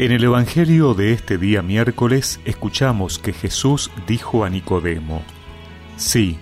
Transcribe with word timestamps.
En 0.00 0.12
el 0.12 0.24
Evangelio 0.24 0.94
de 0.94 1.12
este 1.12 1.36
día 1.36 1.60
miércoles 1.60 2.40
escuchamos 2.46 3.18
que 3.18 3.34
Jesús 3.34 3.90
dijo 4.06 4.46
a 4.46 4.48
Nicodemo, 4.48 5.22
Sí, 5.98 6.38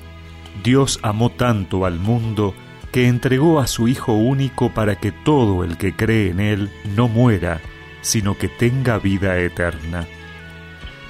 Dios 0.62 1.00
amó 1.02 1.30
tanto 1.30 1.84
al 1.84 1.98
mundo 1.98 2.54
que 2.92 3.08
entregó 3.08 3.58
a 3.58 3.66
su 3.66 3.88
Hijo 3.88 4.12
único 4.12 4.72
para 4.72 4.94
que 5.00 5.10
todo 5.10 5.64
el 5.64 5.76
que 5.76 5.92
cree 5.92 6.30
en 6.30 6.38
Él 6.38 6.70
no 6.94 7.08
muera, 7.08 7.60
sino 8.00 8.38
que 8.38 8.46
tenga 8.46 9.00
vida 9.00 9.36
eterna. 9.40 10.06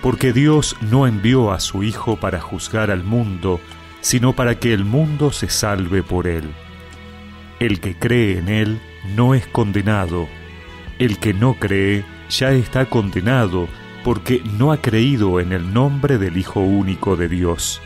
Porque 0.00 0.32
Dios 0.32 0.74
no 0.80 1.06
envió 1.06 1.52
a 1.52 1.60
su 1.60 1.82
Hijo 1.82 2.16
para 2.16 2.40
juzgar 2.40 2.90
al 2.90 3.04
mundo, 3.04 3.60
sino 4.00 4.32
para 4.32 4.58
que 4.58 4.72
el 4.72 4.86
mundo 4.86 5.32
se 5.32 5.50
salve 5.50 6.02
por 6.02 6.26
Él. 6.26 6.50
El 7.60 7.78
que 7.78 7.94
cree 7.94 8.38
en 8.38 8.48
Él 8.48 8.80
no 9.14 9.34
es 9.34 9.46
condenado, 9.48 10.28
el 10.98 11.18
que 11.18 11.34
no 11.34 11.52
cree 11.52 12.06
ya 12.28 12.50
está 12.50 12.86
condenado 12.86 13.68
porque 14.04 14.42
no 14.58 14.72
ha 14.72 14.78
creído 14.78 15.40
en 15.40 15.52
el 15.52 15.72
nombre 15.72 16.18
del 16.18 16.36
Hijo 16.36 16.60
único 16.60 17.16
de 17.16 17.28
Dios. 17.28 17.80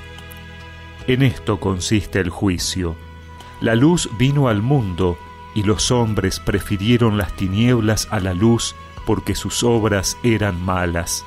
En 1.07 1.23
esto 1.23 1.59
consiste 1.59 2.21
el 2.21 2.31
juicio. 2.31 2.97
La 3.61 3.75
luz 3.75 4.09
vino 4.19 4.49
al 4.49 4.63
mundo 4.63 5.19
y 5.55 5.63
los 5.63 5.91
hombres 5.91 6.41
prefirieron 6.41 7.19
las 7.19 7.33
tinieblas 7.35 8.09
a 8.11 8.21
la 8.21 8.35
luz 8.35 8.75
porque 9.07 9.35
sus 9.35 9.63
obras 9.63 10.17
eran 10.23 10.61
malas. 10.63 11.25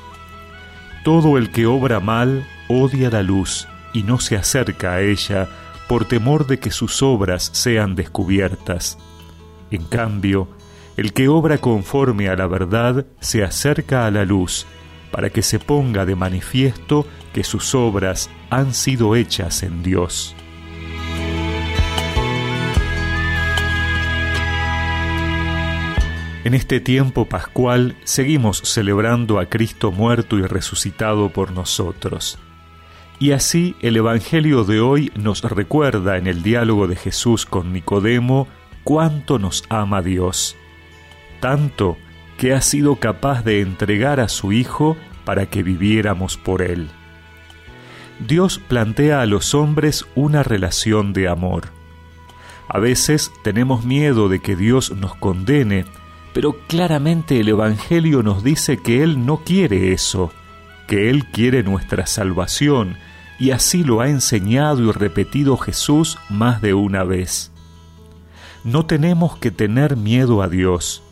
Todo 1.04 1.38
el 1.38 1.52
que 1.52 1.66
obra 1.66 2.00
mal 2.00 2.48
odia 2.68 3.10
la 3.10 3.22
luz 3.22 3.68
y 3.94 4.04
no 4.04 4.20
se 4.20 4.36
acerca 4.36 4.94
a 4.94 5.02
ella 5.02 5.50
por 5.88 6.06
temor 6.06 6.48
de 6.48 6.60
que 6.60 6.72
sus 6.72 7.04
obras 7.04 7.50
sean 7.54 7.96
descubiertas. 7.96 8.98
En 9.72 9.84
cambio, 9.84 10.48
el 10.98 11.14
que 11.14 11.28
obra 11.28 11.58
conforme 11.58 12.30
a 12.30 12.36
la 12.36 12.48
verdad 12.48 13.06
se 13.20 13.44
acerca 13.44 14.06
a 14.06 14.12
la 14.12 14.26
luz, 14.26 14.66
para 15.12 15.30
que 15.30 15.42
se 15.42 15.60
ponga 15.60 16.06
de 16.06 16.16
manifiesto 16.16 17.06
que 17.34 17.44
sus 17.44 17.76
obras 17.76 18.30
han 18.50 18.74
sido 18.74 19.16
hechas 19.16 19.64
en 19.64 19.84
Dios. 19.84 20.36
En 26.44 26.54
este 26.54 26.80
tiempo 26.80 27.26
pascual 27.26 27.96
seguimos 28.04 28.60
celebrando 28.60 29.40
a 29.40 29.48
Cristo 29.48 29.92
muerto 29.92 30.38
y 30.38 30.44
resucitado 30.44 31.30
por 31.30 31.52
nosotros. 31.52 32.38
Y 33.18 33.32
así 33.32 33.76
el 33.82 33.98
Evangelio 33.98 34.64
de 34.64 34.80
hoy 34.80 35.12
nos 35.16 35.42
recuerda 35.42 36.18
en 36.18 36.28
el 36.28 36.44
diálogo 36.44 36.88
de 36.88 36.98
Jesús 36.98 37.46
con 37.46 37.74
Nicodemo 37.74 38.48
cuánto 38.84 39.40
nos 39.40 39.64
ama 39.70 40.04
Dios 40.04 40.56
tanto 41.40 41.98
que 42.38 42.54
ha 42.54 42.62
sido 42.62 42.98
capaz 42.98 43.44
de 43.44 43.62
entregar 43.62 44.20
a 44.20 44.28
su 44.28 44.52
Hijo 44.52 44.98
para 45.24 45.48
que 45.48 45.64
viviéramos 45.64 46.38
por 46.38 46.62
Él. 46.62 46.90
Dios 48.20 48.60
plantea 48.60 49.22
a 49.22 49.26
los 49.26 49.54
hombres 49.54 50.06
una 50.16 50.44
relación 50.44 51.14
de 51.14 51.28
amor. 51.28 51.70
A 52.68 52.80
veces 52.80 53.32
tenemos 53.44 53.86
miedo 53.86 54.30
de 54.30 54.40
que 54.40 54.56
Dios 54.56 54.92
nos 54.92 55.16
condene, 55.16 55.86
pero 56.34 56.58
claramente 56.68 57.40
el 57.40 57.50
Evangelio 57.50 58.24
nos 58.24 58.44
dice 58.44 58.78
que 58.78 59.04
Él 59.04 59.26
no 59.26 59.38
quiere 59.44 59.94
eso, 59.94 60.32
que 60.88 61.10
Él 61.10 61.26
quiere 61.26 61.64
nuestra 61.64 62.06
salvación, 62.08 62.98
y 63.38 63.52
así 63.52 63.84
lo 63.84 64.02
ha 64.02 64.10
enseñado 64.10 64.82
y 64.84 64.92
repetido 64.92 65.58
Jesús 65.58 66.18
más 66.30 66.62
de 66.62 66.74
una 66.74 67.04
vez. 67.04 67.52
No 68.64 68.86
tenemos 68.86 69.38
que 69.38 69.52
tener 69.52 69.96
miedo 69.96 70.42
a 70.42 70.48
Dios, 70.48 71.04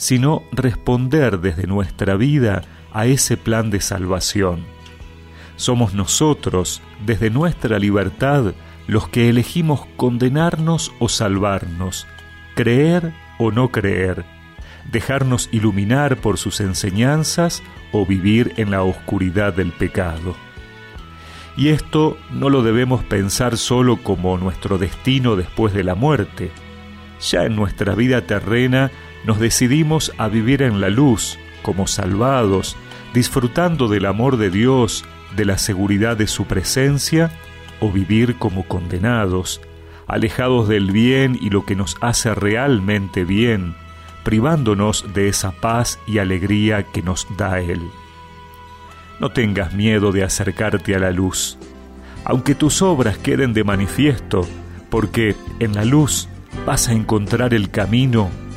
sino 0.00 0.44
responder 0.50 1.40
desde 1.40 1.66
nuestra 1.66 2.16
vida 2.16 2.62
a 2.90 3.04
ese 3.04 3.36
plan 3.36 3.68
de 3.68 3.82
salvación. 3.82 4.64
Somos 5.56 5.92
nosotros, 5.92 6.80
desde 7.04 7.28
nuestra 7.28 7.78
libertad, 7.78 8.54
los 8.86 9.08
que 9.08 9.28
elegimos 9.28 9.82
condenarnos 9.98 10.90
o 11.00 11.10
salvarnos, 11.10 12.06
creer 12.54 13.12
o 13.38 13.50
no 13.50 13.68
creer, 13.68 14.24
dejarnos 14.90 15.50
iluminar 15.52 16.16
por 16.16 16.38
sus 16.38 16.60
enseñanzas 16.60 17.62
o 17.92 18.06
vivir 18.06 18.54
en 18.56 18.70
la 18.70 18.82
oscuridad 18.82 19.52
del 19.52 19.70
pecado. 19.70 20.34
Y 21.58 21.68
esto 21.68 22.16
no 22.30 22.48
lo 22.48 22.62
debemos 22.62 23.04
pensar 23.04 23.58
solo 23.58 23.98
como 24.02 24.38
nuestro 24.38 24.78
destino 24.78 25.36
después 25.36 25.74
de 25.74 25.84
la 25.84 25.94
muerte. 25.94 26.50
Ya 27.20 27.44
en 27.44 27.54
nuestra 27.54 27.94
vida 27.94 28.22
terrena 28.22 28.90
nos 29.24 29.38
decidimos 29.38 30.12
a 30.18 30.28
vivir 30.28 30.62
en 30.62 30.80
la 30.80 30.88
luz, 30.88 31.38
como 31.62 31.86
salvados, 31.86 32.76
disfrutando 33.12 33.88
del 33.88 34.06
amor 34.06 34.36
de 34.36 34.50
Dios, 34.50 35.04
de 35.36 35.44
la 35.44 35.58
seguridad 35.58 36.16
de 36.16 36.26
su 36.26 36.46
presencia, 36.46 37.30
o 37.80 37.90
vivir 37.90 38.36
como 38.36 38.64
condenados, 38.64 39.60
alejados 40.06 40.68
del 40.68 40.90
bien 40.90 41.38
y 41.40 41.50
lo 41.50 41.64
que 41.64 41.76
nos 41.76 41.96
hace 42.00 42.34
realmente 42.34 43.24
bien, 43.24 43.74
privándonos 44.24 45.12
de 45.14 45.28
esa 45.28 45.52
paz 45.52 45.98
y 46.06 46.18
alegría 46.18 46.82
que 46.82 47.02
nos 47.02 47.26
da 47.36 47.60
Él. 47.60 47.80
No 49.18 49.30
tengas 49.30 49.72
miedo 49.74 50.12
de 50.12 50.24
acercarte 50.24 50.94
a 50.94 50.98
la 50.98 51.10
luz, 51.10 51.58
aunque 52.24 52.54
tus 52.54 52.82
obras 52.82 53.18
queden 53.18 53.52
de 53.52 53.64
manifiesto, 53.64 54.46
porque 54.90 55.36
en 55.58 55.74
la 55.74 55.84
luz 55.84 56.28
vas 56.66 56.88
a 56.88 56.92
encontrar 56.92 57.54
el 57.54 57.70
camino 57.70 58.30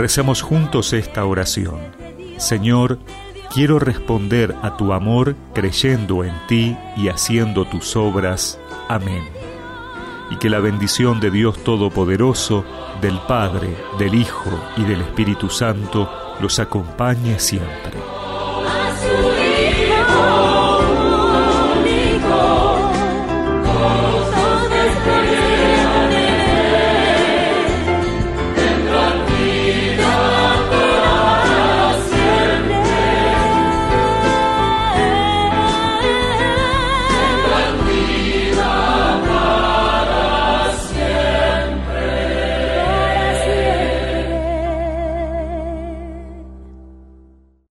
recemos 0.00 0.40
juntos 0.40 0.94
esta 0.94 1.26
oración. 1.26 1.78
Señor, 2.38 2.98
quiero 3.52 3.78
responder 3.78 4.56
a 4.62 4.78
tu 4.78 4.94
amor 4.94 5.36
creyendo 5.52 6.24
en 6.24 6.32
ti 6.48 6.74
y 6.96 7.08
haciendo 7.08 7.66
tus 7.66 7.96
obras. 7.96 8.58
Amén. 8.88 9.22
Y 10.30 10.36
que 10.36 10.48
la 10.48 10.60
bendición 10.60 11.20
de 11.20 11.30
Dios 11.30 11.62
Todopoderoso, 11.62 12.64
del 13.02 13.18
Padre, 13.28 13.76
del 13.98 14.14
Hijo 14.14 14.50
y 14.78 14.84
del 14.84 15.02
Espíritu 15.02 15.50
Santo 15.50 16.10
los 16.40 16.58
acompañe 16.58 17.38
siempre. 17.38 18.09